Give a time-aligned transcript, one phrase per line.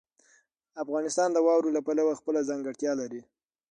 [0.83, 3.21] افغانستان د واورو له پلوه خپله ځانګړتیا لري.